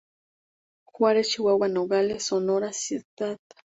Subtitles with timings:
[0.91, 3.37] Juárez, Chihuahua; Nogales, Sonora; Cd.